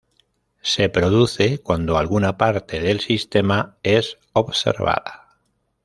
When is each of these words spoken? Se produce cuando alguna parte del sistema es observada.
Se 0.63 0.89
produce 0.89 1.59
cuando 1.59 1.95
alguna 1.99 2.35
parte 2.35 2.79
del 2.79 3.01
sistema 3.01 3.77
es 3.83 4.17
observada. 4.33 5.37